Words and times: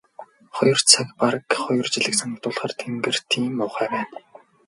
Хоёр 0.55 0.79
цаг 0.91 1.07
бараг 1.19 1.45
хоёр 1.63 1.85
жилийг 1.93 2.15
санагдуулахаар 2.17 2.73
тэнгэр 2.79 3.15
тийм 3.31 3.53
муухай 3.57 3.87
байна. 3.93 4.07